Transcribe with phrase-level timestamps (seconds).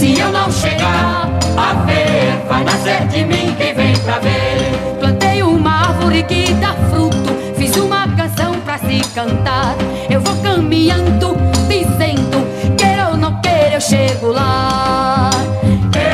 [0.00, 4.72] Se eu não chegar a ver, vai nascer de mim quem vem pra ver.
[4.98, 9.76] Plantei uma árvore que dá fruto, fiz uma canção pra se cantar.
[10.08, 11.36] Eu vou caminhando,
[11.68, 12.46] dizendo,
[12.78, 15.28] quero ou não quero, eu chego lá.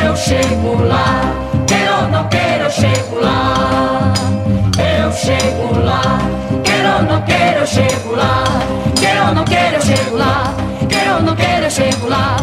[0.05, 1.33] Eu chego lá,
[1.69, 4.13] quero ou não quero, eu chego lá.
[4.79, 6.19] Eu chego lá,
[6.65, 8.43] quero ou não quero, eu chego lá.
[8.99, 10.55] Quero ou não quero, eu chego lá.
[10.89, 12.37] Quero ou não quero, eu chego lá.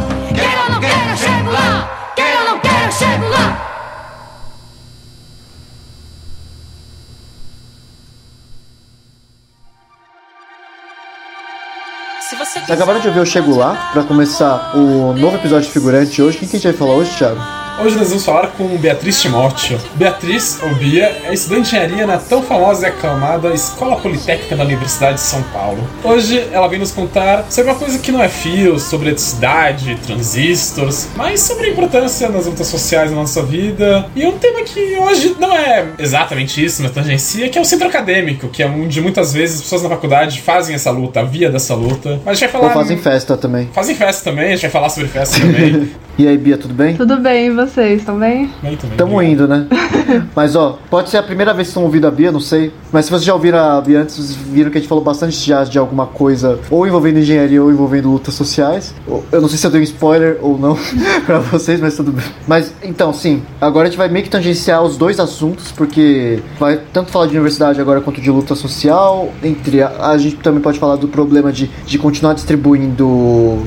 [12.33, 15.71] Se você Vocês acabaram de ouvir Eu Chego Lá, pra começar o novo episódio de
[15.71, 16.39] Figurante hoje.
[16.39, 17.62] Quem que a gente vai falar hoje, Thiago?
[17.83, 19.77] Hoje nós vamos falar com Beatriz Timóteo.
[19.95, 24.63] Beatriz, ou Bia, é estudante de engenharia na tão famosa e aclamada Escola Politécnica da
[24.63, 25.85] Universidade de São Paulo.
[26.01, 31.09] Hoje ela vem nos contar sobre uma coisa que não é fios, sobre eletricidade, transistores,
[31.17, 34.05] mas sobre a importância das lutas sociais na nossa vida.
[34.15, 37.89] E um tema que hoje não é exatamente isso, mas tangencia, que é o centro
[37.89, 41.49] acadêmico, que é onde muitas vezes as pessoas na faculdade fazem essa luta, a via
[41.49, 42.21] dessa luta.
[42.23, 42.81] Mas a gente vai Ou falar.
[42.81, 43.69] fazem festa também.
[43.73, 45.91] Fazem festa também, a gente vai falar sobre festa também.
[46.15, 46.95] E aí, Bia, tudo bem?
[46.95, 48.51] Tudo bem, e vocês, estão bem?
[48.61, 49.23] Obrigado.
[49.23, 49.67] indo, né?
[50.35, 52.71] Mas ó, pode ser a primeira vez que estão ouvindo a Bia, não sei.
[52.91, 55.35] Mas se vocês já ouviram a Bia antes, vocês viram que a gente falou bastante
[55.35, 58.93] já de alguma coisa ou envolvendo engenharia ou envolvendo lutas sociais.
[59.31, 60.77] Eu não sei se eu dei um spoiler ou não
[61.25, 62.23] pra vocês, mas tudo bem.
[62.47, 66.79] Mas então, sim, agora a gente vai meio que tangenciar os dois assuntos, porque vai
[66.93, 69.31] tanto falar de universidade agora quanto de luta social.
[69.43, 73.07] Entre a, a gente também pode falar do problema de, de continuar distribuindo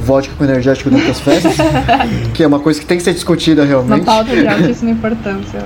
[0.04, 1.56] vodka com energético dentro das festas,
[2.32, 3.64] que é uma coisa que tem que ser discutida
[3.95, 4.04] Uma realmente.
[4.04, 5.64] pauta de altíssima importância.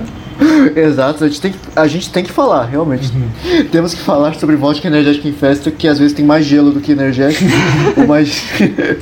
[0.75, 3.11] Exato, a gente, tem que, a gente tem que falar, realmente.
[3.71, 6.79] Temos que falar sobre vodka energética em festa, que às vezes tem mais gelo do
[6.79, 7.45] que energético.
[7.97, 8.43] ou mais...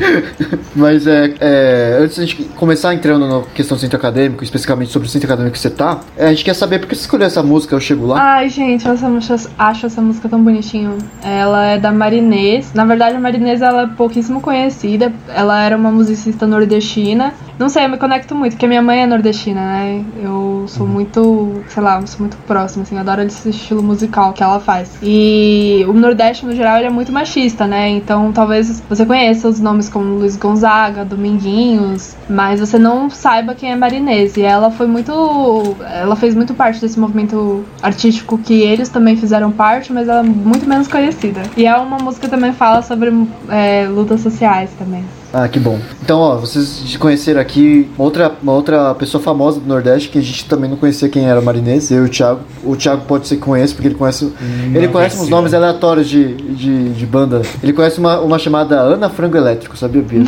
[0.75, 5.07] Mas é, é, antes da gente começar entrando na questão do centro acadêmico, especificamente sobre
[5.07, 7.25] o centro acadêmico que você tá, é, a gente quer saber por que você escolheu
[7.28, 8.22] essa música, Eu Chego Lá.
[8.22, 10.97] Ai, gente, eu essa- acho essa música tão bonitinho.
[11.23, 12.73] Ela é da Marinês.
[12.73, 15.12] Na verdade, a Marinês ela é pouquíssimo conhecida.
[15.34, 17.33] Ela era uma musicista nordestina.
[17.59, 20.06] Não sei, eu me conecto muito, porque minha mãe é nordestina, né?
[20.17, 24.41] Eu sou muito, sei lá, sou muito próxima, assim, eu adoro esse estilo musical que
[24.41, 24.97] ela faz.
[25.03, 27.89] E o Nordeste, no geral, ele é muito machista, né?
[27.89, 33.73] Então talvez você conheça os nomes como Luiz Gonzaga, Dominguinhos, mas você não saiba quem
[33.73, 34.38] é Marinês.
[34.38, 35.75] E ela foi muito.
[35.81, 40.23] Ela fez muito parte desse movimento artístico que eles também fizeram parte, mas ela é
[40.23, 41.41] muito menos conhecida.
[41.57, 43.11] E é uma música que também fala sobre
[43.50, 45.03] é, lutas sociais também.
[45.31, 45.80] Ah, que bom.
[46.02, 50.22] Então, ó, vocês conheceram aqui uma outra, uma outra pessoa famosa do Nordeste que a
[50.22, 52.42] gente também não conhecia quem era Marinês, eu e o Thiago.
[52.64, 54.34] O Thiago pode ser que conheça, porque ele conhece.
[54.74, 57.44] ele conhece uns nomes aleatórios de, de, de banda.
[57.62, 60.24] Ele conhece uma, uma chamada Ana Frango Elétrico, sabia, Bia?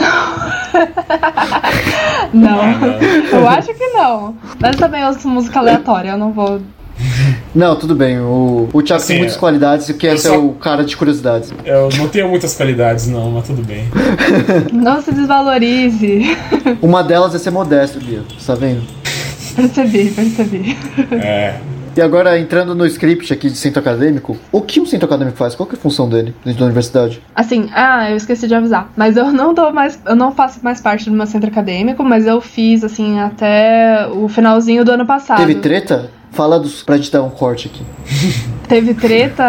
[2.33, 2.59] Não,
[3.31, 4.35] eu acho que não.
[4.59, 6.61] Mas também eu ouço música aleatória, eu não vou.
[7.53, 8.19] Não, tudo bem.
[8.19, 10.49] O, o Thiago Assim, tem muitas é- qualidades e que eu esse só- é o
[10.53, 11.53] cara de curiosidades.
[11.65, 13.85] Eu não tenho muitas qualidades, não, mas tudo bem.
[14.71, 16.37] Não se desvalorize.
[16.81, 18.21] Uma delas é ser modesto, Bia.
[18.45, 18.81] Tá vendo?
[19.55, 20.77] Percebi, percebi.
[21.21, 21.55] É.
[21.95, 25.55] E agora, entrando no script aqui de centro acadêmico, o que um centro acadêmico faz?
[25.55, 27.21] Qual que é a função dele dentro da universidade?
[27.35, 28.89] Assim, ah, eu esqueci de avisar.
[28.95, 29.99] Mas eu não tô mais.
[30.05, 34.29] Eu não faço mais parte do meu centro acadêmico, mas eu fiz, assim, até o
[34.29, 35.39] finalzinho do ano passado.
[35.39, 36.09] Teve treta?
[36.31, 37.83] Fala dos, pra gente dar um corte aqui.
[38.67, 39.43] Teve treta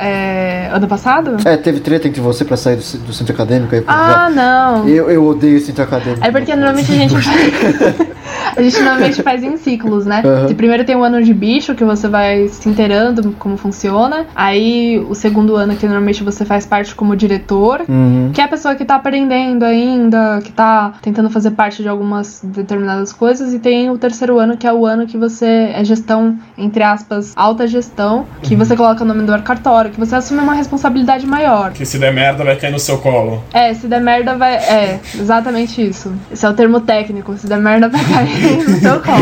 [0.00, 1.36] é, ano passado?
[1.44, 4.88] É, teve treta entre você pra sair do, do centro acadêmico aí Ah, não.
[4.88, 6.24] Eu, eu odeio centro acadêmico.
[6.24, 7.26] É porque normalmente a gente faz.
[8.56, 10.22] a gente normalmente faz em ciclos, né?
[10.24, 10.54] Uhum.
[10.54, 14.26] Primeiro tem o ano de bicho, que você vai se inteirando como funciona.
[14.34, 18.30] Aí o segundo ano, que normalmente você faz parte como diretor, Uhum.
[18.32, 22.40] que é a pessoa que tá aprendendo ainda, que tá tentando fazer parte de algumas
[22.44, 23.52] determinadas coisas.
[23.52, 27.32] E tem o terceiro ano, que é o ano que você é gestão, entre aspas,
[27.36, 31.72] alta gestão, que você coloca o nome do cartório, que você assume uma responsabilidade maior.
[31.72, 33.42] Que se der merda vai cair no seu colo.
[33.52, 34.54] É, se der merda vai.
[34.54, 36.12] É, exatamente isso.
[36.32, 37.36] Esse é o termo técnico.
[37.36, 39.18] Se der merda vai cair no seu colo.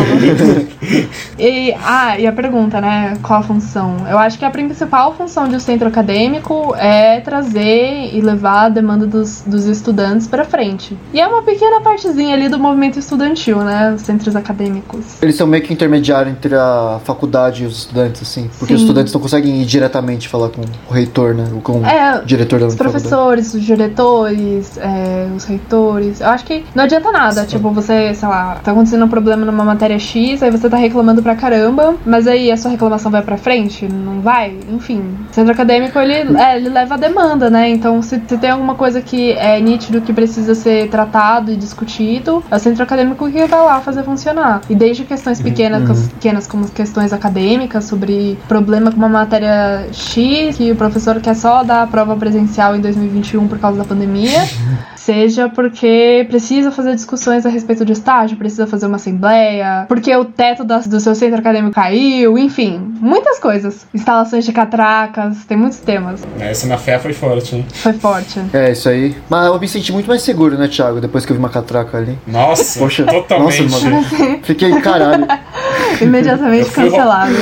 [1.38, 3.18] E, ah, e a pergunta, né?
[3.22, 3.96] Qual a função?
[4.08, 8.68] Eu acho que a principal função de um centro acadêmico é trazer e levar a
[8.68, 10.96] demanda dos, dos estudantes pra frente.
[11.12, 13.92] E é uma pequena partezinha ali do movimento estudantil, né?
[13.94, 15.22] Os centros acadêmicos.
[15.22, 18.50] Eles são meio que intermediário entre a faculdade e os estudantes, assim.
[18.58, 18.86] Porque os Sim.
[18.86, 21.46] estudantes não conseguem ir diretamente falar com o reitor, né?
[21.54, 23.02] Ou com É, o diretor da Os faculdade.
[23.02, 26.20] professores, os diretores, é, os reitores.
[26.20, 27.44] Eu acho que não adianta nada.
[27.44, 31.22] Tipo, você, sei lá, tá acontecendo um problema numa matéria X, aí você tá reclamando
[31.22, 33.86] pra caramba, mas aí a sua reclamação vai pra frente?
[33.88, 34.56] Não vai?
[34.70, 35.02] Enfim.
[35.30, 37.68] O centro acadêmico, ele, é, ele leva a demanda, né?
[37.68, 42.42] Então, se, se tem alguma coisa que é nítido que precisa ser tratado e discutido,
[42.50, 44.60] é o centro acadêmico que vai lá fazer funcionar.
[44.68, 50.72] E desde questões pequenas, pequenas como questões acadêmicas, sobre problema com uma matéria X, que
[50.72, 54.48] o professor quer só dar a prova presencial em 2021 por causa da pandemia,
[55.06, 60.24] seja porque precisa fazer discussões a respeito de estágio, precisa fazer uma assembleia, porque o
[60.24, 63.86] teto da- do seu centro acadêmico caiu, enfim, muitas coisas.
[63.94, 66.22] Instalações de catracas, tem muitos temas.
[66.40, 67.66] É, Essa na fé foi forte, hein?
[67.72, 68.40] Foi forte.
[68.52, 69.14] É, isso aí.
[69.30, 71.00] Mas eu me senti muito mais seguro, né, Thiago?
[71.00, 72.18] Depois que eu vi uma catraca ali.
[72.26, 73.62] Nossa, Poxa, totalmente.
[73.62, 74.40] nossa, mano.
[74.42, 75.24] Fiquei, caralho.
[76.02, 77.32] Imediatamente Eu cancelado.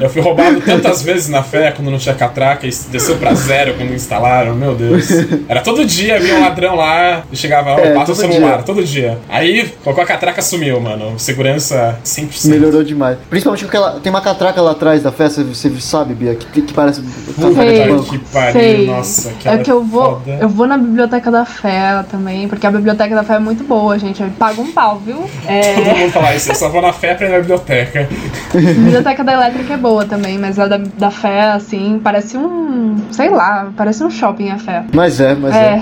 [0.00, 3.74] Eu fui roubado tantas vezes na fé quando não tinha catraca e desceu pra zero
[3.74, 5.08] quando instalaram, meu Deus.
[5.48, 6.85] Era todo dia, havia um ladrão lá
[7.32, 8.62] e chegava, ó, É, passa o todo celular, dia.
[8.64, 9.18] todo dia.
[9.28, 11.18] Aí colocou a catraca sumiu, mano.
[11.18, 12.46] Segurança 100%.
[12.48, 13.18] Melhorou demais.
[13.28, 16.72] Principalmente porque ela, tem uma catraca lá atrás da festa, você sabe, Bia, que, que
[16.74, 18.04] parece banco.
[18.04, 18.86] Que pariu, Sei.
[18.86, 20.38] nossa, que É que eu vou, foda.
[20.40, 23.98] eu vou na biblioteca da fé também, porque a biblioteca da fé é muito boa,
[23.98, 24.22] gente.
[24.22, 25.16] Eu pago um pau, viu?
[25.16, 28.08] Todo É, mundo fala isso, eu só vou na fé pra ir na biblioteca.
[28.54, 32.65] a biblioteca da elétrica é boa também, mas a da, da fé, assim, parece um.
[33.10, 34.84] Sei lá, parece um shopping a fé.
[34.94, 35.74] Mas é, mas é.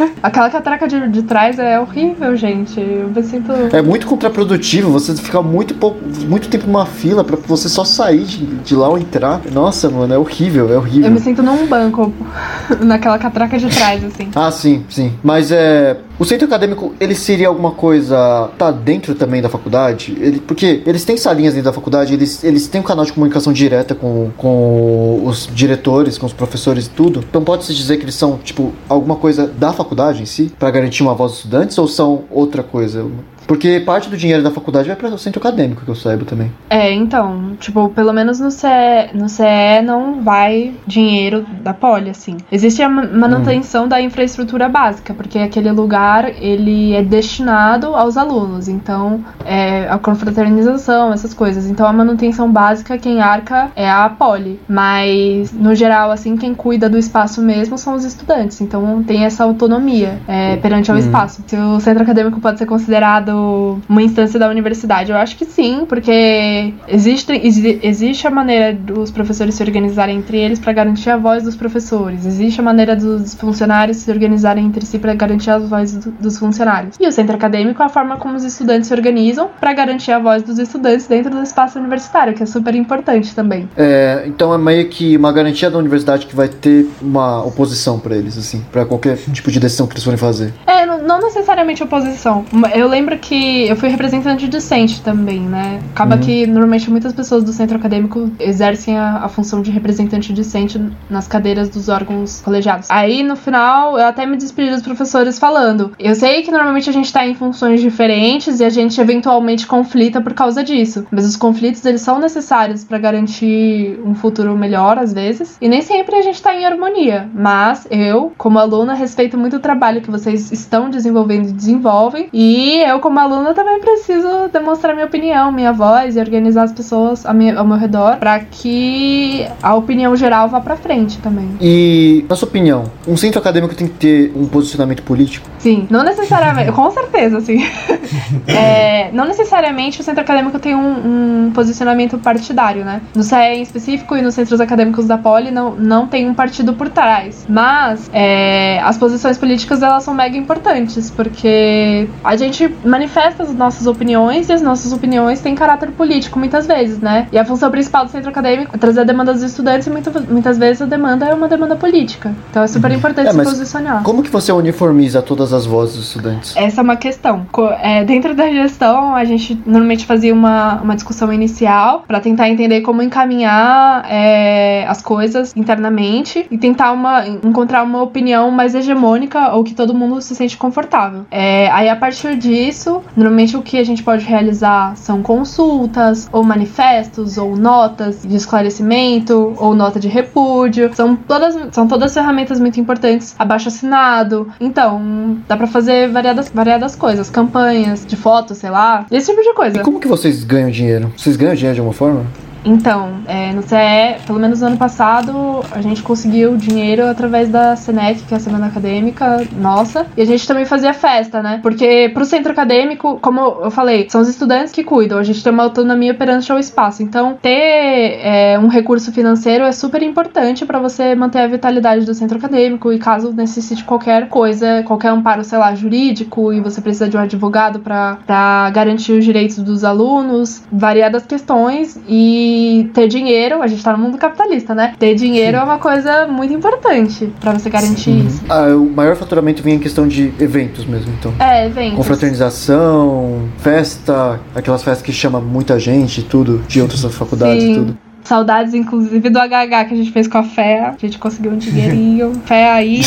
[0.00, 0.10] É.
[0.22, 2.80] Aquela catraca de, de trás é horrível, gente.
[2.80, 3.52] Eu me sinto.
[3.72, 8.24] É muito contraprodutivo você ficar muito pouco, muito tempo numa fila pra você só sair
[8.24, 9.40] de, de lá ou entrar.
[9.52, 11.10] Nossa, mano, é horrível, é Eu horrível.
[11.10, 12.12] me sinto num banco,
[12.80, 14.28] naquela catraca de trás, assim.
[14.34, 15.12] Ah, sim, sim.
[15.22, 15.98] Mas é.
[16.20, 18.50] O centro acadêmico, ele seria alguma coisa.
[18.58, 20.14] tá dentro também da faculdade?
[20.20, 23.54] Ele, porque eles têm salinhas dentro da faculdade, eles, eles têm um canal de comunicação
[23.54, 27.24] direta com, com os diretores, com os professores e tudo.
[27.26, 31.02] Então pode-se dizer que eles são, tipo, alguma coisa da faculdade em si, pra garantir
[31.02, 33.06] uma voz dos estudantes, ou são outra coisa?
[33.50, 36.52] Porque parte do dinheiro da faculdade vai para o centro acadêmico, que eu saiba também.
[36.70, 38.68] É, então, tipo, pelo menos no CE,
[39.12, 42.36] no CE não vai dinheiro da Poli, assim.
[42.52, 48.68] Existe a ma- manutenção da infraestrutura básica, porque aquele lugar, ele é destinado aos alunos,
[48.68, 51.66] então, é, a confraternização, essas coisas.
[51.68, 54.60] Então, a manutenção básica, quem arca é a Poli.
[54.68, 58.60] Mas, no geral, assim, quem cuida do espaço mesmo são os estudantes.
[58.60, 61.42] Então, tem essa autonomia é, perante ao espaço.
[61.48, 63.39] Se o centro acadêmico pode ser considerado
[63.88, 69.10] uma instância da universidade, eu acho que sim, porque existe, exi- existe a maneira dos
[69.10, 72.24] professores se organizarem entre eles para garantir a voz dos professores.
[72.26, 76.38] Existe a maneira dos funcionários se organizarem entre si para garantir a voz do- dos
[76.38, 76.96] funcionários.
[77.00, 80.18] E o centro acadêmico é a forma como os estudantes se organizam para garantir a
[80.18, 83.68] voz dos estudantes dentro do espaço universitário, que é super importante também.
[83.76, 88.16] É, então é meio que uma garantia da universidade que vai ter uma oposição pra
[88.16, 90.52] eles, assim, pra qualquer tipo de decisão que eles forem fazer.
[90.66, 92.44] É, não, não necessariamente oposição.
[92.74, 95.80] Eu lembro que eu fui representante discente também, né?
[95.94, 100.80] Acaba que normalmente muitas pessoas do centro acadêmico exercem a, a função de representante discente
[101.08, 102.90] nas cadeiras dos órgãos colegiados.
[102.90, 106.92] Aí no final eu até me despedi dos professores falando: eu sei que normalmente a
[106.92, 111.36] gente tá em funções diferentes e a gente eventualmente conflita por causa disso, mas os
[111.36, 116.22] conflitos eles são necessários para garantir um futuro melhor às vezes e nem sempre a
[116.22, 117.28] gente tá em harmonia.
[117.34, 122.28] Mas eu, como aluna, respeito muito o trabalho que vocês estão estão desenvolvendo e desenvolvem.
[122.32, 127.24] E eu, como aluna, também preciso demonstrar minha opinião, minha voz e organizar as pessoas
[127.24, 131.48] ao meu, ao meu redor para que a opinião geral vá para frente também.
[131.60, 135.48] E, na sua opinião, um centro acadêmico tem que ter um posicionamento político?
[135.58, 137.64] Sim, não necessariamente, com certeza, sim.
[138.48, 143.00] é, não necessariamente o centro acadêmico tem um, um, posicionamento partidário, né?
[143.14, 146.72] No CE em específico e nos centros acadêmicos da Poli não, não tem um partido
[146.72, 147.46] por trás.
[147.48, 153.86] Mas é, as posições políticas elas são mega importantes, porque a gente manifesta as nossas
[153.86, 157.26] opiniões e as nossas opiniões têm caráter político muitas vezes, né?
[157.32, 160.10] E a função principal do centro acadêmico é trazer a demanda dos estudantes e muito,
[160.30, 162.34] muitas vezes a demanda é uma demanda política.
[162.50, 164.02] Então é super importante é, se posicionar.
[164.02, 166.56] Como que você uniformiza todas as vozes dos estudantes?
[166.56, 167.46] Essa é uma questão.
[167.82, 172.80] É, dentro da gestão, a gente normalmente fazia uma, uma discussão inicial para tentar entender
[172.82, 179.64] como encaminhar é, as coisas internamente e tentar uma, encontrar uma opinião mais hegemônica ou
[179.64, 181.24] que todo mundo se sente confortável.
[181.30, 186.42] É, aí a partir disso, normalmente o que a gente pode realizar são consultas, ou
[186.42, 190.90] manifestos, ou notas de esclarecimento, ou nota de repúdio.
[190.94, 193.34] São todas, são todas ferramentas muito importantes.
[193.38, 194.48] Abaixo assinado.
[194.60, 199.54] Então, dá para fazer variadas, variadas coisas, campanhas de fotos, sei lá, esse tipo de
[199.54, 199.78] coisa.
[199.78, 201.12] E como que vocês ganham dinheiro?
[201.16, 202.26] Vocês ganham dinheiro de alguma forma?
[202.64, 207.74] Então, é, no CE, pelo menos no ano passado, a gente conseguiu dinheiro através da
[207.76, 211.60] Senec, que é a Semana Acadêmica nossa, e a gente também fazia festa, né?
[211.62, 215.52] Porque pro centro acadêmico, como eu falei, são os estudantes que cuidam, a gente tem
[215.52, 217.02] uma autonomia perante ao espaço.
[217.02, 222.14] Então, ter é, um recurso financeiro é super importante para você manter a vitalidade do
[222.14, 227.08] centro acadêmico e caso necessite qualquer coisa, qualquer amparo, sei lá, jurídico, e você precisa
[227.08, 232.49] de um advogado para garantir os direitos dos alunos, variadas questões e
[232.94, 234.94] ter dinheiro, a gente tá no mundo capitalista, né?
[234.98, 235.62] Ter dinheiro Sim.
[235.62, 238.26] é uma coisa muito importante para você garantir Sim.
[238.26, 238.44] isso.
[238.48, 241.32] Ah, o maior faturamento vem em questão de eventos mesmo, então.
[241.38, 241.96] É, eventos.
[241.96, 247.98] Confraternização, festa, aquelas festas que chama muita gente, tudo, de outras faculdades e tudo.
[248.24, 250.80] Saudades, inclusive, do HH que a gente fez com a fé.
[250.80, 252.32] A gente conseguiu um dinheirinho.
[252.44, 253.00] fé aí.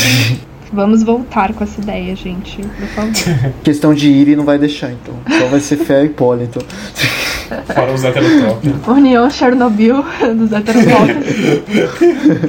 [0.72, 3.54] Vamos voltar com essa ideia, gente, por favor.
[3.64, 5.14] Questão de ir e não vai deixar, então.
[5.40, 6.62] Só vai ser fé e poli, então.
[7.66, 8.76] Fora os heterotop.
[8.88, 10.04] União Chernobyl
[10.36, 11.14] dos heterotop.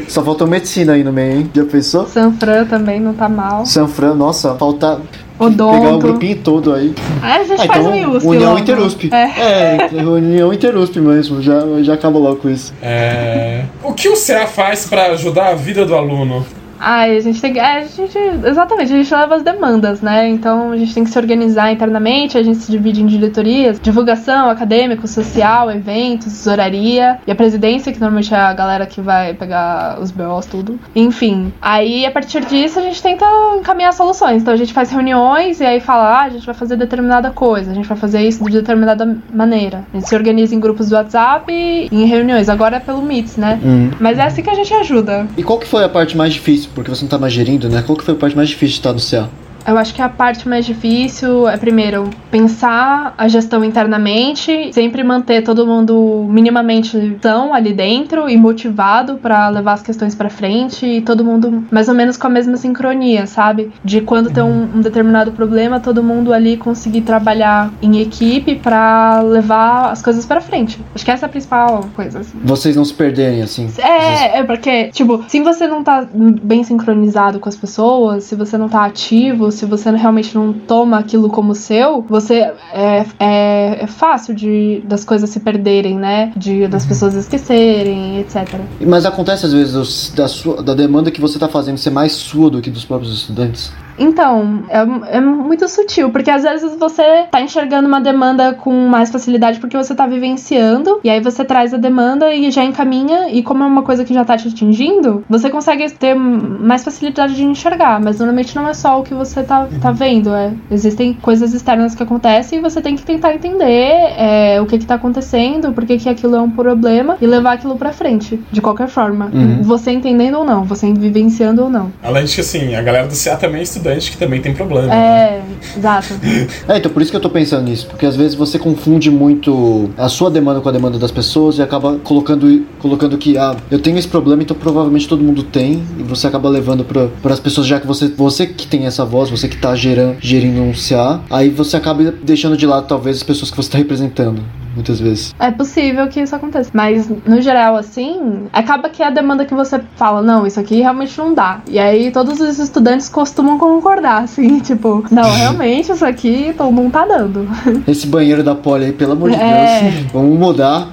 [0.09, 1.51] Só faltou medicina aí no meio, hein?
[1.55, 2.07] Já pensou?
[2.07, 3.67] Sanfran também não tá mal.
[3.67, 5.01] Sanfran, nossa, falta.
[5.37, 5.81] Odonto.
[5.81, 6.95] Pegar o grupinho todo aí.
[7.21, 9.11] Ah, a gente ah, faz então, USP União Interusp.
[9.13, 9.97] É.
[9.97, 11.43] é, União Interusp mesmo.
[11.43, 12.73] Já, já acaba logo com isso.
[12.81, 13.65] É...
[13.83, 16.47] O que o CA faz para ajudar a vida do aluno?
[16.87, 17.59] Ai, a gente tem que.
[17.59, 20.29] É, a gente, exatamente, a gente leva as demandas, né?
[20.29, 24.51] Então a gente tem que se organizar internamente, a gente se divide em diretorias, divulgação,
[24.51, 29.99] acadêmico, social, eventos, tesouraria e a presidência, que normalmente é a galera que vai pegar
[29.99, 30.79] os BOs, tudo.
[30.95, 31.55] Enfim.
[31.63, 33.25] Aí a partir disso a gente tenta
[33.59, 34.43] encaminhar soluções.
[34.43, 37.71] Então a gente faz reuniões e aí fala, ah, a gente vai fazer determinada coisa,
[37.71, 39.87] a gente vai fazer isso de determinada maneira.
[39.95, 42.51] A gente se organiza em grupos do WhatsApp e em reuniões.
[42.51, 43.59] Agora é pelo Meets, né?
[43.65, 43.91] Uhum.
[43.99, 45.27] Mas é assim que a gente ajuda.
[45.35, 46.74] E qual que foi a parte mais difícil?
[46.75, 47.83] Porque você não tá mais gerindo, né?
[47.83, 49.29] Qual que foi a parte mais difícil de estar no céu?
[49.67, 55.43] Eu acho que a parte mais difícil é, primeiro, pensar a gestão internamente, sempre manter
[55.43, 61.01] todo mundo minimamente tão ali dentro e motivado para levar as questões para frente e
[61.01, 63.73] todo mundo mais ou menos com a mesma sincronia, sabe?
[63.85, 69.21] De quando tem um, um determinado problema, todo mundo ali conseguir trabalhar em equipe para
[69.23, 70.79] levar as coisas para frente.
[70.95, 72.21] Acho que essa é a principal coisa.
[72.21, 72.39] Assim.
[72.43, 73.71] Vocês não se perderem, assim.
[73.79, 78.59] É, é porque, tipo, se você não tá bem sincronizado com as pessoas, se você
[78.59, 83.87] não tá ativo, se você realmente não toma aquilo como seu, você é, é, é
[83.87, 86.33] fácil de das coisas se perderem, né?
[86.37, 86.89] De das uhum.
[86.89, 88.59] pessoas esquecerem, etc.
[88.81, 92.51] Mas acontece às vezes da, sua, da demanda que você está fazendo ser mais sua
[92.51, 93.73] do que dos próprios estudantes?
[93.99, 99.11] Então, é, é, muito sutil, porque às vezes você tá enxergando uma demanda com mais
[99.11, 103.43] facilidade porque você tá vivenciando, e aí você traz a demanda e já encaminha, e
[103.43, 107.45] como é uma coisa que já tá te atingindo, você consegue ter mais facilidade de
[107.45, 109.95] enxergar, mas normalmente não é só o que você tá, tá uhum.
[109.95, 114.67] vendo, é, existem coisas externas que acontecem e você tem que tentar entender é, o
[114.67, 117.93] que que tá acontecendo, por que que aquilo é um problema, e levar aquilo pra
[117.93, 119.31] frente, de qualquer forma.
[119.33, 119.63] Uhum.
[119.63, 121.93] Você entendendo ou não, você vivenciando ou não.
[122.03, 124.93] Além de que, assim, a galera do CA também estuda estudante que também tem problema.
[124.93, 125.45] É, né?
[125.77, 126.15] exato.
[126.69, 129.91] É, então por isso que eu tô pensando nisso, porque às vezes você confunde muito
[129.97, 133.79] a sua demanda com a demanda das pessoas e acaba colocando, colocando que, ah, eu
[133.79, 137.67] tenho esse problema, então provavelmente todo mundo tem, e você acaba levando para as pessoas,
[137.67, 141.21] já que você, você que tem essa voz, você que tá gerando, gerindo um CA,
[141.29, 144.43] aí você acaba deixando de lado talvez as pessoas que você tá representando.
[144.75, 145.35] Muitas vezes.
[145.39, 146.71] É possível que isso aconteça.
[146.73, 150.81] Mas, no geral, assim, acaba que é a demanda que você fala, não, isso aqui
[150.81, 151.61] realmente não dá.
[151.69, 157.07] E aí todos os estudantes costumam concordar, assim, tipo, não, realmente isso aqui não tá
[157.07, 157.49] dando.
[157.87, 159.81] Esse banheiro da Poli aí, pelo amor de É.
[159.83, 160.89] Deus, vamos mudar.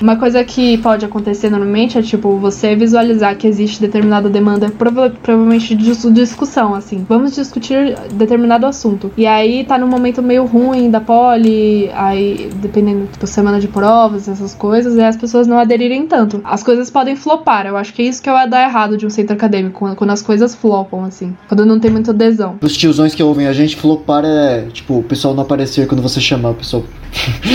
[0.00, 5.10] Uma coisa que pode acontecer normalmente é, tipo, você visualizar que existe determinada demanda, prova-
[5.22, 7.04] provavelmente de dis- discussão, assim.
[7.08, 9.10] Vamos discutir determinado assunto.
[9.16, 14.28] E aí tá num momento meio ruim da poli, aí, dependendo, tipo, semana de provas,
[14.28, 16.40] essas coisas, e as pessoas não aderirem tanto.
[16.44, 17.66] As coisas podem flopar.
[17.66, 20.10] Eu acho que é isso que vai dar errado de um centro acadêmico, quando, quando
[20.10, 21.36] as coisas flopam, assim.
[21.48, 22.56] Quando não tem muita adesão.
[22.60, 26.20] Os tiozões que ouvem a gente, flopar é, tipo, o pessoal não aparecer quando você
[26.20, 26.84] chamar o pessoal.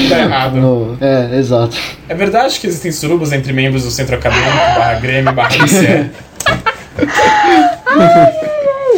[0.10, 0.54] Tá errado.
[0.64, 0.96] No...
[1.02, 1.76] É, exato.
[2.08, 6.12] É verdade que existem surubas entre membros do centro acadêmico, barra Grêmio, barra ICE.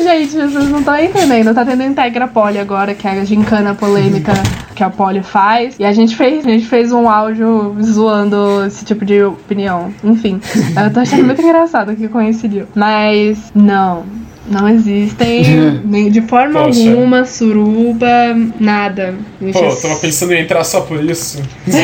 [0.04, 1.54] Gente, vocês não estão entendendo.
[1.54, 4.34] Tá tendo Integra Poli agora, que é a gincana polêmica
[4.76, 5.80] que a Poli faz.
[5.80, 9.94] E a gente fez, a gente fez um áudio zoando esse tipo de opinião.
[10.04, 10.40] Enfim,
[10.84, 12.68] eu tô achando muito engraçado que coincidiu.
[12.76, 14.04] Mas não.
[14.48, 15.44] Não existem
[15.84, 16.90] nem de forma Poxa.
[16.90, 18.08] alguma suruba,
[18.60, 19.16] nada.
[19.40, 21.42] Pô, eu tava pensando em entrar só por isso.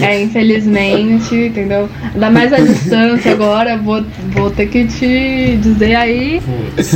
[0.00, 1.88] É, infelizmente, entendeu?
[2.14, 4.02] Ainda mais a distância agora, vou,
[4.32, 6.40] vou ter que te dizer aí.
[6.40, 6.94] Putz.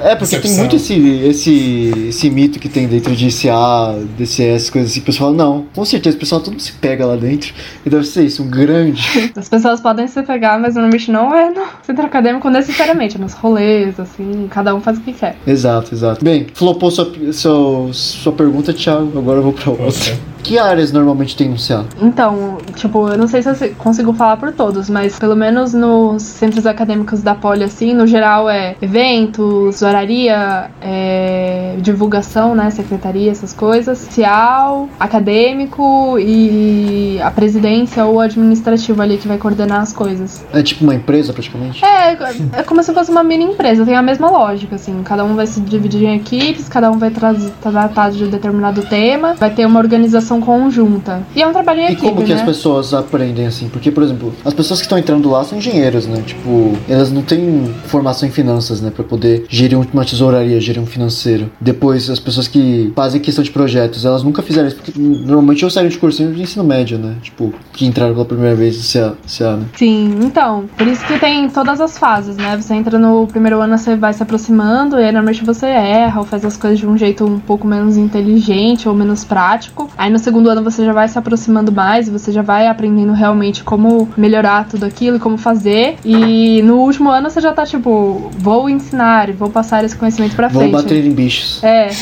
[0.00, 0.58] É, porque tem Decepção.
[0.58, 0.94] muito esse,
[1.26, 5.44] esse, esse mito que tem dentro de CA, DCS, coisas assim, que o pessoal fala,
[5.44, 7.52] não, com certeza o pessoal todo se pega lá dentro.
[7.84, 9.32] E deve ser isso, um grande.
[9.36, 13.34] As pessoas podem se pegar, mas normalmente não é no centro acadêmico necessariamente, é nos
[13.34, 15.36] rolês, assim, cada um faz o que quer.
[15.46, 16.24] exato, exato.
[16.24, 19.84] Bem, flopou sua, sua, sua pergunta, Thiago, agora eu vou pra outra.
[19.86, 20.18] Poxa.
[20.44, 21.86] Que áreas normalmente tem no CA?
[22.00, 26.22] Então, tipo, eu não sei se eu consigo falar por todos, mas pelo menos nos
[26.22, 33.54] centros acadêmicos da Poli, assim, no geral é eventos, oraria, é, divulgação, né, secretaria, essas
[33.54, 40.44] coisas, social, acadêmico e a presidência ou administrativo ali que vai coordenar as coisas.
[40.52, 41.82] É tipo uma empresa, praticamente?
[41.82, 42.12] É,
[42.52, 45.02] é como se fosse uma mini empresa, tem a mesma lógica, assim.
[45.02, 49.34] Cada um vai se dividir em equipes, cada um vai tratar de um determinado tema,
[49.34, 51.22] vai ter uma organização conjunta.
[51.34, 52.40] E é um trabalho em E equipe, como que né?
[52.40, 53.68] as pessoas aprendem assim?
[53.68, 56.22] Porque, por exemplo, as pessoas que estão entrando lá são engenheiros, né?
[56.24, 58.90] Tipo, elas não têm formação em finanças, né?
[58.90, 61.50] Pra poder gerir uma tesouraria, gerir um financeiro.
[61.60, 65.70] Depois, as pessoas que fazem questão de projetos, elas nunca fizeram isso, porque normalmente eu
[65.70, 67.14] saio de cursinho de ensino médio, né?
[67.22, 69.66] Tipo, que entraram pela primeira vez no CA, CA né?
[69.76, 72.56] Sim, então, por isso que tem todas as fases, né?
[72.56, 76.26] Você entra no primeiro ano, você vai se aproximando, e aí normalmente você erra ou
[76.26, 79.90] faz as coisas de um jeito um pouco menos inteligente ou menos prático.
[79.96, 83.62] Aí no segundo ano você já vai se aproximando mais, você já vai aprendendo realmente
[83.62, 85.96] como melhorar tudo aquilo e como fazer.
[86.04, 90.48] E no último ano você já tá tipo, vou ensinar, vou passar esse conhecimento pra
[90.48, 90.72] Vou frente.
[90.72, 91.62] bater em bichos.
[91.62, 91.88] É,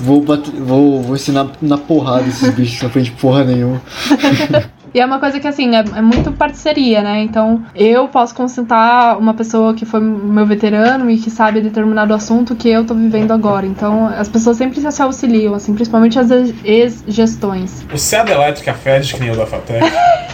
[0.00, 3.82] Vou, bater, vou, vou ensinar na porrada esses bichos, na frente porra nenhuma.
[4.94, 7.22] E é uma coisa que, assim, é, é muito parceria, né?
[7.22, 12.56] Então, eu posso consultar uma pessoa que foi meu veterano e que sabe determinado assunto
[12.56, 13.66] que eu tô vivendo agora.
[13.66, 16.30] Então, as pessoas sempre se auxiliam, assim, principalmente as
[16.64, 17.84] ex-gestões.
[17.92, 19.80] O CA da Elétrica fede que nem o da Fatec.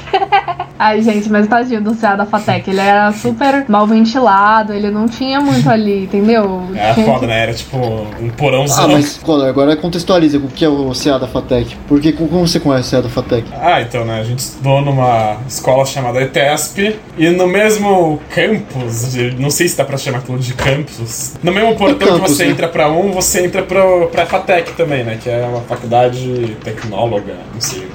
[0.86, 2.68] Ai, gente, mas tadinho do CA da Fatec.
[2.68, 6.62] Ele era super mal ventilado, ele não tinha muito ali, entendeu?
[6.76, 7.42] Era Tinha foda, que- né?
[7.42, 8.84] Era tipo um porãozão.
[8.84, 11.74] Ah, mas Collor, agora contextualiza o que é o CA da FATEC.
[11.88, 13.48] Porque como você conhece o CA da FATEC?
[13.58, 14.20] Ah, então, né?
[14.20, 19.86] A gente estudou numa escola chamada ETESP e no mesmo campus, não sei se dá
[19.86, 22.50] pra chamar aquilo de campus, no mesmo portão que campus, você né?
[22.50, 25.18] entra pra um, você entra pro, pra FATEC também, né?
[25.22, 27.88] Que é uma faculdade tecnóloga, não sei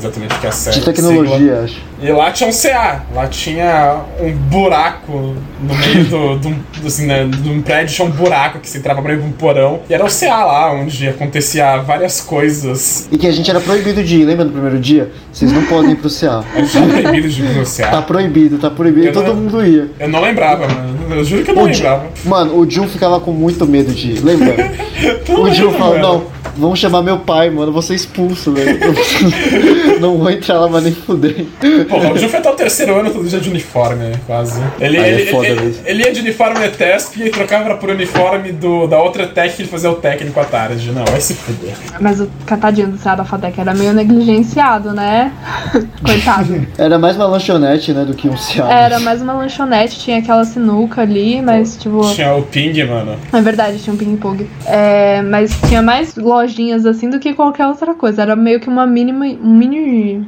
[0.00, 0.78] exatamente o que é a série.
[0.80, 1.76] De tecnologia, acho.
[2.02, 6.48] E lá tinha um CA, lá tinha um buraco no meio do, do,
[6.80, 9.28] do, assim, né, de um prédio, tinha um buraco que você entrava pra meio de
[9.28, 9.80] um porão.
[9.88, 13.06] E era o CA lá, onde acontecia várias coisas.
[13.12, 15.10] E que a gente era proibido de ir, lembra no primeiro dia?
[15.32, 16.42] Vocês não podem ir pro CA.
[16.56, 18.02] Era já proibido de ir Tá CA.
[18.02, 19.06] proibido, tá proibido.
[19.06, 19.90] Eu E todo não- mundo ia.
[20.00, 20.98] Eu não lembrava, mano.
[21.14, 22.06] Eu juro que eu não O Ju- lembrava.
[22.24, 24.54] Mano, o Jun ficava com muito medo de ir, lembra?
[25.28, 26.24] O Jun falou, não,
[26.56, 28.78] vamos chamar meu pai, mano, eu vou ser expulso, velho.
[29.98, 31.46] Não vou entrar lá, mas nem fuder.
[31.88, 34.12] Pô, o Ju foi até o terceiro ano todo dia de uniforme, né?
[34.26, 34.60] Quase.
[34.78, 35.82] Ele, Aí é ele, foda ele, mesmo.
[35.84, 39.68] ele ia de uniforme ETESP e trocava por uniforme do, da outra tech que ele
[39.68, 40.90] fazia o técnico à tarde.
[40.92, 41.74] Não, vai se fuder.
[42.00, 45.32] Mas o catadinho do da Fatec era meio negligenciado, né?
[46.04, 46.66] Coitado.
[46.78, 48.70] Era mais uma lanchonete, né, do que um CA.
[48.70, 52.00] Era mais uma lanchonete, tinha aquela sinuca ali, mas tipo.
[52.14, 53.16] Tinha o ping, mano.
[53.32, 54.48] É verdade, tinha um ping-pong.
[54.66, 58.22] É, mas tinha mais lojinhas assim do que qualquer outra coisa.
[58.22, 59.24] Era meio que uma mínima.
[59.24, 59.79] Um mini.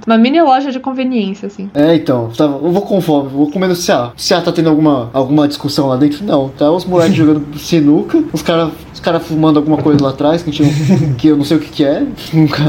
[0.06, 1.70] Uma mini loja de conveniência, assim.
[1.74, 4.12] É, então, tava, eu vou com fome, vou comer no CA.
[4.16, 6.24] O CA tá tendo alguma, alguma discussão lá dentro?
[6.24, 8.70] Não, tá os moleques jogando sinuca, os caras
[9.02, 11.68] caras fumando alguma coisa lá atrás que, a gente que eu não sei o que,
[11.68, 12.02] que é.
[12.32, 12.62] Nunca.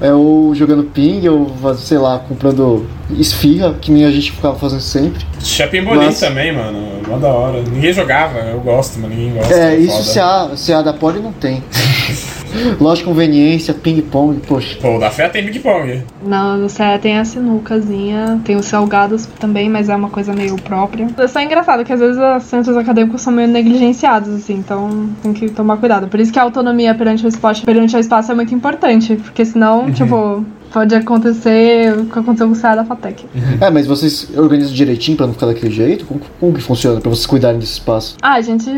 [0.00, 4.80] É ou jogando ping, ou sei lá, comprando esfirra, que nem a gente ficava fazendo
[4.80, 5.26] sempre.
[5.42, 7.02] Shopping Bolim Mas- também, mano.
[7.06, 7.62] Mó da hora.
[7.62, 9.52] Ninguém jogava, eu gosto, mas ninguém gosta.
[9.52, 10.04] É, isso foda.
[10.04, 11.62] se a, se a da Poli não tem.
[12.80, 14.78] Loja de conveniência, ping-pong, poxa.
[14.80, 16.02] Pô, o da fé tem Big Pong.
[16.24, 20.56] Não, no CE tem a sinucazinha, tem os salgados também, mas é uma coisa meio
[20.56, 21.08] própria.
[21.18, 25.32] É só engraçado que às vezes os centros acadêmicos são meio negligenciados, assim, então tem
[25.32, 26.08] que tomar cuidado.
[26.08, 29.44] Por isso que a autonomia perante o esporte, perante o espaço é muito importante, porque
[29.44, 33.26] senão, tipo, pode acontecer o que aconteceu com o CE da FATEC.
[33.60, 36.04] É, mas vocês organizam direitinho pra não ficar daquele jeito?
[36.06, 38.16] Como, como que funciona pra vocês cuidarem desse espaço?
[38.22, 38.68] Ah, a gente,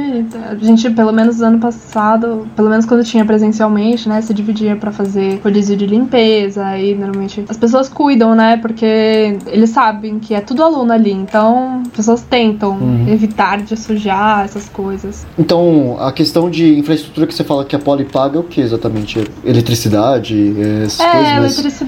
[0.50, 4.90] a gente, pelo menos ano passado, pelo menos quando tinha presencialmente, né, se dividia pra
[4.92, 10.40] fazer rodízio de limpeza, aí normalmente as pessoas cuidam, né, porque eles sabem que é
[10.40, 13.06] tudo aluno ali, então as pessoas tentam Uhum.
[13.08, 15.26] evitar de sujar essas coisas.
[15.38, 18.60] Então, a questão de infraestrutura que você fala que a Poli paga é o que
[18.60, 19.22] exatamente?
[19.44, 20.54] Eletricidade?
[20.58, 21.83] É essas É, coisas mais eletricidade.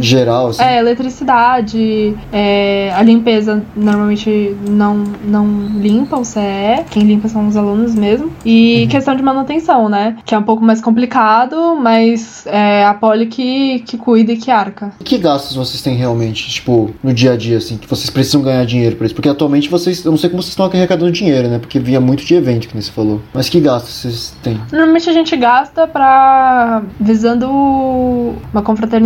[0.00, 0.62] Geral, assim?
[0.62, 7.56] É, eletricidade, é, a limpeza normalmente não, não limpa o CE, quem limpa são os
[7.56, 8.30] alunos mesmo.
[8.44, 10.16] E questão de manutenção, né?
[10.24, 14.50] Que é um pouco mais complicado, mas é a Poli que, que cuida e que
[14.50, 14.92] arca.
[15.00, 18.42] E que gastos vocês têm realmente, tipo, no dia a dia, assim, que vocês precisam
[18.42, 19.14] ganhar dinheiro pra isso?
[19.14, 21.58] Porque atualmente vocês, eu não sei como vocês estão arrecadando dinheiro, né?
[21.58, 23.20] Porque vinha muito de evento, que nem você falou.
[23.32, 24.60] Mas que gastos vocês têm?
[24.72, 26.82] Normalmente a gente gasta pra.
[26.98, 29.03] visando uma confraternização,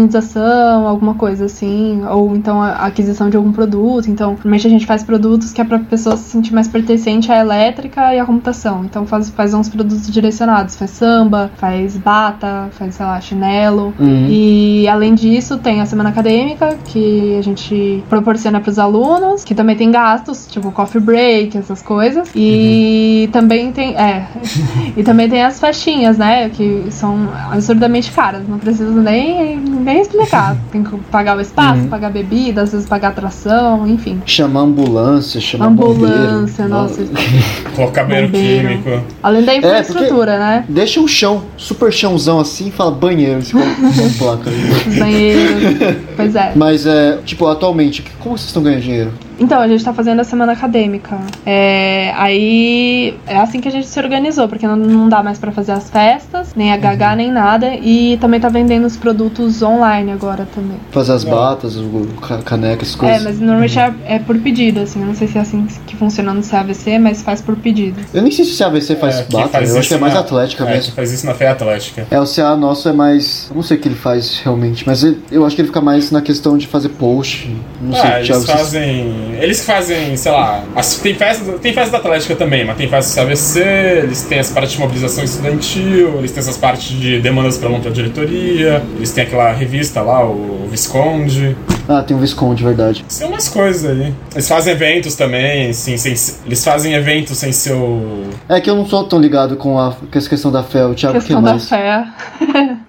[0.87, 4.11] alguma coisa assim, ou então a aquisição de algum produto.
[4.11, 7.39] Então, normalmente a gente faz produtos que é pra pessoa se sentir mais pertencente à
[7.39, 8.85] elétrica e à computação.
[8.85, 13.95] Então faz, faz uns produtos direcionados, faz samba, faz bata, faz, sei lá, chinelo.
[13.99, 14.27] Uhum.
[14.29, 19.55] E além disso, tem a semana acadêmica, que a gente proporciona para os alunos, que
[19.55, 22.29] também tem gastos, tipo coffee break, essas coisas.
[22.35, 23.97] E também tem.
[23.97, 24.27] É.
[24.97, 26.49] e também tem as festinhas, né?
[26.51, 28.47] Que são absurdamente caras.
[28.49, 29.57] Não preciso nem,
[29.89, 30.57] nem explicar.
[30.71, 31.89] Tem que pagar o espaço, Uhum.
[31.89, 34.21] pagar bebida, às vezes pagar atração, enfim.
[34.27, 36.69] Chamar ambulância, chamar Ambulância, bombeiro.
[36.69, 37.03] nossa.
[37.75, 39.03] Colocar banheiro químico.
[39.23, 40.65] Além da É, infraestrutura, né?
[40.69, 44.51] Deixa um chão, super chãozão assim, e fala banheiro, você coloca uma placa
[44.99, 45.97] banheiros.
[46.17, 46.53] pois é.
[46.55, 49.13] Mas é, tipo, atualmente, como vocês estão ganhando dinheiro?
[49.39, 51.17] Então, a gente tá fazendo a semana acadêmica.
[51.47, 55.53] É, aí é assim que a gente se organizou, porque não, não dá mais pra
[55.53, 57.75] fazer as festas, nem a GH, nem nada.
[57.77, 60.77] E também tá vendendo os produtos online agora também.
[60.91, 63.23] Fazer as batas, o ca- caneca, essas É, coisas.
[63.23, 65.01] mas normalmente é, é por pedido, assim.
[65.01, 68.01] Eu não sei se é assim que funciona no CAVC, mas faz por pedido.
[68.13, 70.01] Eu nem sei se o CAVC faz É, bata, faz eu acho que é isso
[70.01, 70.93] mais na- atlética é, mesmo.
[70.95, 72.07] faz isso na fé atlética.
[72.11, 73.47] É, o CA nosso é mais.
[73.51, 75.81] Eu não sei o que ele faz realmente, mas ele- eu acho que ele fica
[75.81, 77.55] mais na questão de fazer post.
[77.81, 78.25] Não sei, Ah, Thiago.
[78.25, 79.43] eles vocês- fazem.
[79.43, 80.63] Eles que fazem, sei lá.
[80.75, 83.61] as- tem, festa, tem festa da Atlética também, mas tem festa do CAVC,
[84.05, 87.91] eles têm as partes de mobilização estudantil, eles têm essas partes de demandas pra montar
[87.91, 91.57] diretoria, eles têm aquela revista lá, o Visconde.
[91.89, 93.05] Ah, tem o Visconde, verdade.
[93.09, 94.13] São umas coisas aí.
[94.35, 96.15] Eles fazem eventos também, assim, sem,
[96.45, 98.25] eles fazem eventos sem seu.
[98.49, 100.95] É que eu não sou tão ligado com, a, com essa questão da fé, o
[100.95, 101.69] Thiago que Questão da mais.
[101.69, 102.05] fé.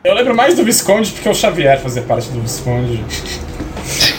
[0.04, 3.02] Eu lembro mais do Visconde porque o Xavier fazia parte do Visconde.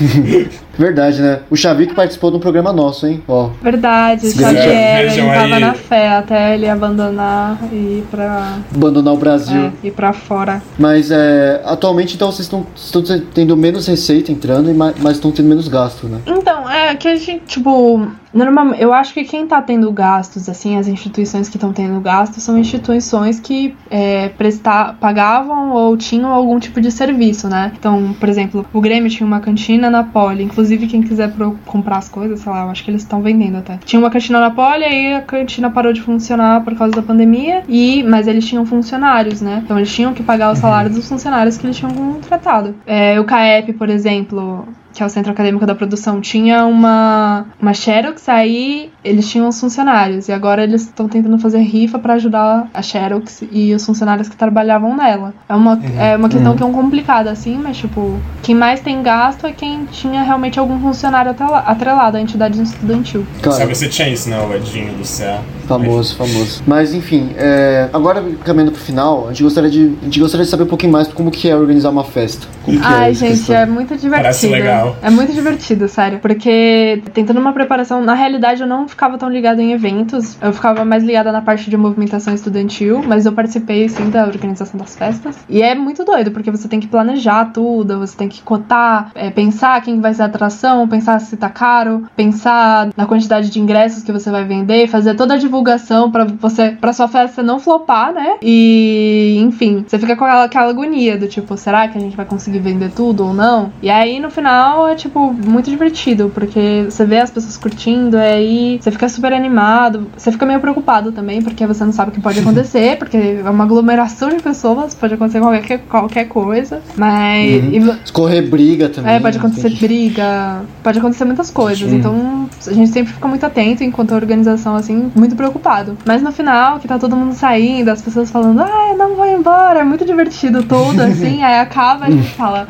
[0.81, 1.40] Verdade, né?
[1.51, 3.23] O Xavi que participou de um programa nosso, hein?
[3.29, 3.51] Ó.
[3.62, 5.61] Verdade, o Vejam- Xavier, ele tava aí.
[5.61, 9.61] na fé até ele abandonar e ir pra, Abandonar o Brasil.
[9.83, 10.62] é, ir pra fora.
[10.79, 13.03] Mas é, atualmente então vocês estão, estão
[13.35, 16.19] tendo menos receita entrando, e ma- mas estão tendo menos gasto, né?
[16.27, 20.77] Então, é que a gente, tipo, normalmente, eu acho que quem tá tendo gastos, assim,
[20.77, 26.59] as instituições que estão tendo gastos são instituições que é, prestar, pagavam ou tinham algum
[26.59, 27.73] tipo de serviço, né?
[27.79, 31.33] Então, por exemplo, o Grêmio tinha uma cantina na Poli, inclusive quem quiser
[31.66, 33.79] comprar as coisas, sei lá, eu acho que eles estão vendendo até.
[33.85, 37.62] Tinha uma cantina na Poli, aí a cantina parou de funcionar por causa da pandemia,
[37.69, 39.62] e mas eles tinham funcionários, né?
[39.64, 42.75] Então eles tinham que pagar os salários dos funcionários que eles tinham contratado.
[42.87, 47.72] É, o CAEP, por exemplo, que é o Centro Acadêmico da Produção, tinha uma, uma
[47.72, 52.68] Xerox, aí eles tinham os funcionários, e agora eles estão tentando fazer rifa para ajudar
[52.74, 55.33] a Xerox e os funcionários que trabalhavam nela.
[55.48, 56.57] É uma, é uma questão Uhum.
[56.57, 60.59] que é um complicada, assim, mas, tipo, quem mais tem gasto é quem tinha realmente
[60.59, 63.24] algum funcionário atrela- atrelado à entidade estudantil.
[63.42, 64.38] Cara, Sabe, você tinha isso, né?
[64.40, 65.38] O Edinho do CA.
[65.66, 66.62] famoso, famoso.
[66.66, 70.50] Mas enfim, é, agora caminhando pro final, a gente, gostaria de, a gente gostaria de
[70.50, 72.46] saber um pouquinho mais como que é organizar uma festa.
[72.64, 73.55] Como que é Ai, essa gente, questão.
[73.57, 74.11] é muito divertido.
[74.22, 74.80] Parece legal.
[74.81, 74.97] Legal.
[75.03, 76.19] É muito divertido, sério.
[76.21, 78.03] Porque tem toda uma preparação.
[78.03, 80.37] Na realidade, eu não ficava tão ligada em eventos.
[80.40, 84.79] Eu ficava mais ligada na parte de movimentação estudantil, mas eu participei sim da organização
[84.79, 85.38] das festas.
[85.49, 89.31] E é muito doido, porque você tem que planejar tudo, você tem que cotar, é,
[89.31, 94.03] pensar quem vai ser a atração, pensar se tá caro, pensar na quantidade de ingressos
[94.03, 98.12] que você vai vender, fazer toda a divulgação para você, para sua festa não flopar,
[98.12, 98.37] né?
[98.43, 102.27] E, enfim, você fica com aquela, aquela agonia do tipo, será que a gente vai
[102.27, 103.73] conseguir vender tudo ou não?
[103.83, 108.20] E aí no final é tipo muito divertido, porque você vê as pessoas curtindo, e
[108.20, 112.14] aí você fica super animado, você fica meio preocupado também, porque você não sabe o
[112.14, 117.62] que pode acontecer, porque é uma aglomeração de pessoas, pode acontecer qualquer, qualquer coisa, mas.
[117.64, 117.70] Uhum.
[117.72, 119.14] e- Escorrer briga também.
[119.14, 121.88] é, pode acontecer tem que- briga, pode acontecer muitas coisas.
[121.90, 121.96] Sim.
[121.96, 125.96] Então a gente sempre fica muito atento enquanto a organização, assim, muito preocupado.
[126.06, 129.26] Mas no final, que tá todo mundo saindo, as pessoas falando, ah, eu não vou
[129.26, 132.66] embora, é muito divertido tudo, assim, aí acaba e a gente fala.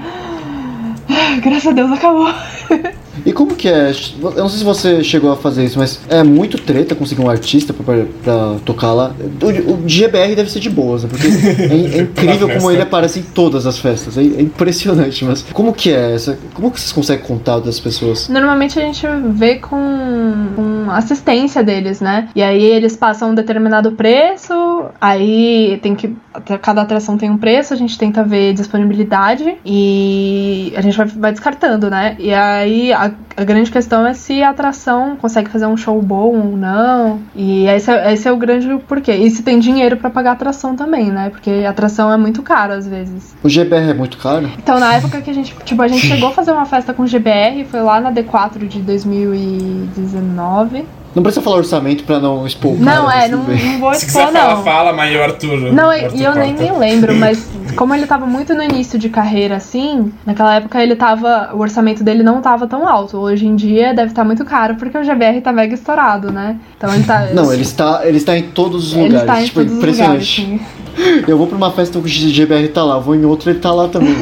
[1.10, 2.28] "Ah, Graças a Deus acabou.
[3.24, 3.92] E como que é?
[4.22, 7.30] Eu não sei se você chegou a fazer isso, mas é muito treta conseguir um
[7.30, 9.12] artista pra, pra tocar lá.
[9.42, 11.10] O, o GBR deve ser de boas, né?
[11.10, 14.16] Porque é, é incrível como ele aparece em todas as festas.
[14.16, 16.38] É, é impressionante, mas como que é essa?
[16.54, 18.28] Como que vocês conseguem contar das pessoas?
[18.28, 22.28] Normalmente a gente vê com, com assistência deles, né?
[22.34, 24.52] E aí eles passam um determinado preço,
[25.00, 26.16] aí tem que.
[26.62, 31.32] Cada atração tem um preço, a gente tenta ver disponibilidade e a gente vai, vai
[31.32, 32.16] descartando, né?
[32.18, 36.36] E aí a, a grande questão é se a atração consegue fazer um show bom
[36.36, 37.20] ou não.
[37.34, 39.12] E esse é, esse é o grande porquê.
[39.12, 41.30] E se tem dinheiro pra pagar a atração também, né?
[41.30, 43.34] Porque a atração é muito cara às vezes.
[43.42, 44.50] O GBR é muito caro?
[44.58, 47.06] Então, na época que a gente, tipo, a gente chegou a fazer uma festa com
[47.06, 50.84] GBR, foi lá na D4 de 2019.
[51.14, 53.94] Não precisa falar orçamento pra não expor o cara, Não, mas é, não, não vou
[53.94, 54.62] Se quiser expor, falar, não.
[54.62, 55.72] fala, mas o Arthur.
[55.72, 59.56] Não, e eu nem, nem lembro, mas como ele tava muito no início de carreira,
[59.56, 61.50] assim, naquela época ele tava.
[61.54, 63.16] O orçamento dele não tava tão alto.
[63.18, 66.56] Hoje em dia deve estar muito caro, porque o GBR tá mega estourado, né?
[66.76, 67.26] Então ele tá.
[67.34, 69.22] Não, ele está, ele está em todos os ele lugares.
[69.28, 70.40] está em tipo, todos os lugares, impressionante.
[70.42, 70.79] sim.
[71.26, 73.72] Eu vou pra uma festa que o GBR tá lá, vou em outra ele tá
[73.72, 74.14] lá também.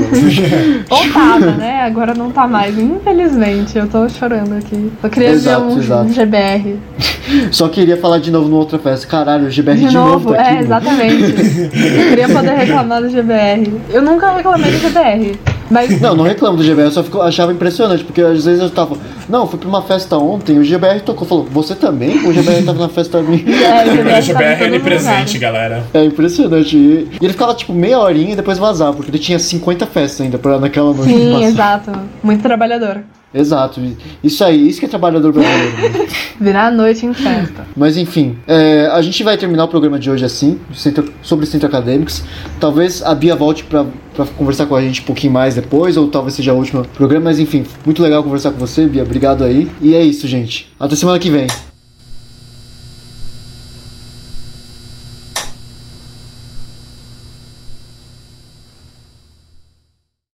[0.91, 1.83] Ou tava, né?
[1.83, 2.79] Agora não tá mais.
[2.79, 4.93] Infelizmente, eu tô chorando aqui.
[5.03, 6.13] Eu queria Exato, ver um, exato.
[6.13, 6.77] GBR.
[7.53, 9.07] Só queria falar de novo numa outra festa.
[9.07, 10.49] Caralho, o GBR de, De novo, tá aqui.
[10.49, 10.65] é, mano.
[10.65, 11.35] exatamente.
[12.03, 13.73] Eu queria poder reclamar do GBR.
[13.91, 15.39] Eu nunca reclamei do GBR.
[15.71, 18.71] Mas Não, não reclamo do GBR, eu só fico, achava impressionante, porque às vezes eu
[18.71, 18.97] tava.
[19.29, 22.17] Não, fui pra uma festa ontem, o GBR tocou, falou, você também?
[22.27, 23.45] O GBR tava na festa também.
[23.47, 25.41] é, o O GBR, GBR tava em é onipresente, lugares.
[25.41, 25.85] galera.
[25.93, 26.77] É impressionante.
[26.77, 30.39] E, ele ficava tipo meia horinha e depois vazava, porque ele tinha 50 festas ainda
[30.39, 31.13] pra naquela noite.
[31.13, 31.93] Sim, exato.
[32.23, 33.03] Muito trabalhador.
[33.35, 33.81] Exato.
[34.25, 36.07] Isso aí, isso que é trabalhador brasileiro.
[36.41, 37.67] Virar a noite em festa.
[37.77, 41.67] Mas enfim, é, a gente vai terminar o programa de hoje assim, centro- sobre centro
[41.69, 42.23] acadêmicos.
[42.59, 46.09] Talvez a Bia volte pra, pra conversar com a gente um pouquinho mais depois, ou
[46.09, 49.03] talvez seja o último programa, mas enfim, muito legal conversar com você, Bia.
[49.03, 49.71] Obrigado aí.
[49.83, 50.73] E é isso, gente.
[50.81, 51.47] Até semana que vem.